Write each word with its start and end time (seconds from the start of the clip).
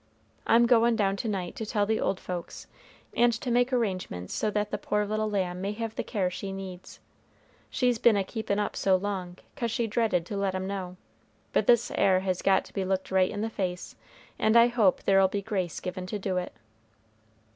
I'm 0.47 0.65
goin' 0.65 0.95
down 0.95 1.15
to 1.17 1.27
night 1.27 1.55
to 1.57 1.63
tell 1.63 1.85
the 1.85 1.99
old 1.99 2.19
folks, 2.19 2.65
and 3.15 3.31
to 3.33 3.51
make 3.51 3.71
arrangements 3.71 4.33
so 4.33 4.49
that 4.49 4.71
the 4.71 4.79
poor 4.79 5.05
little 5.05 5.29
lamb 5.29 5.61
may 5.61 5.73
have 5.73 5.93
the 5.93 6.03
care 6.03 6.31
she 6.31 6.51
needs. 6.51 6.99
She's 7.69 7.99
been 7.99 8.17
a 8.17 8.23
keepin' 8.23 8.57
up 8.57 8.75
so 8.75 8.95
long, 8.95 9.37
'cause 9.55 9.69
she 9.69 9.85
dreaded 9.85 10.25
to 10.25 10.35
let 10.37 10.55
'em 10.55 10.65
know, 10.65 10.97
but 11.53 11.67
this 11.67 11.91
'ere 11.91 12.21
has 12.21 12.41
got 12.41 12.65
to 12.65 12.73
be 12.73 12.83
looked 12.83 13.11
right 13.11 13.29
in 13.29 13.41
the 13.41 13.49
face, 13.51 13.95
and 14.39 14.57
I 14.57 14.69
hope 14.69 15.03
there'll 15.03 15.27
be 15.27 15.43
grace 15.43 15.79
given 15.79 16.07
to 16.07 16.17
do 16.17 16.37
it." 16.37 16.53